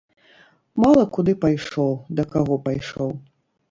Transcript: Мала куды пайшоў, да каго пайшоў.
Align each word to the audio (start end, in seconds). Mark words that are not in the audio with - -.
Мала 0.85 1.03
куды 1.19 1.37
пайшоў, 1.45 1.95
да 2.15 2.29
каго 2.37 2.63
пайшоў. 2.69 3.19